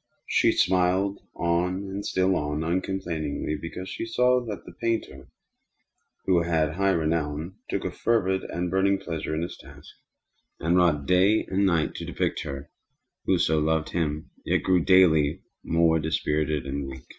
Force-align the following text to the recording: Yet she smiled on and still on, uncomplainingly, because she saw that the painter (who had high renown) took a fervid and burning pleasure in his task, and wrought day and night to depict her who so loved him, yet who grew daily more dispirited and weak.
Yet 0.00 0.12
she 0.28 0.52
smiled 0.52 1.18
on 1.34 1.88
and 1.90 2.06
still 2.06 2.36
on, 2.36 2.62
uncomplainingly, 2.62 3.56
because 3.60 3.88
she 3.88 4.06
saw 4.06 4.38
that 4.46 4.64
the 4.64 4.70
painter 4.80 5.26
(who 6.24 6.42
had 6.42 6.74
high 6.74 6.92
renown) 6.92 7.56
took 7.68 7.84
a 7.84 7.90
fervid 7.90 8.44
and 8.44 8.70
burning 8.70 9.00
pleasure 9.00 9.34
in 9.34 9.42
his 9.42 9.56
task, 9.58 9.90
and 10.60 10.76
wrought 10.76 11.04
day 11.06 11.44
and 11.50 11.66
night 11.66 11.96
to 11.96 12.04
depict 12.04 12.42
her 12.44 12.70
who 13.24 13.38
so 13.38 13.58
loved 13.58 13.88
him, 13.88 14.30
yet 14.44 14.58
who 14.60 14.64
grew 14.66 14.84
daily 14.84 15.42
more 15.64 15.98
dispirited 15.98 16.64
and 16.64 16.86
weak. 16.86 17.14